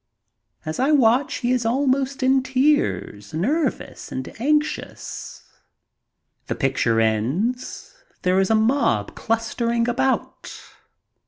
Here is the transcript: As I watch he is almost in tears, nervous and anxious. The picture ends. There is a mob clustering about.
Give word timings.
As 0.65 0.79
I 0.79 0.89
watch 0.91 1.41
he 1.41 1.51
is 1.51 1.63
almost 1.63 2.23
in 2.23 2.41
tears, 2.41 3.35
nervous 3.35 4.11
and 4.11 4.27
anxious. 4.41 5.43
The 6.47 6.55
picture 6.55 6.99
ends. 6.99 7.93
There 8.23 8.39
is 8.39 8.49
a 8.49 8.55
mob 8.55 9.13
clustering 9.13 9.87
about. 9.87 10.59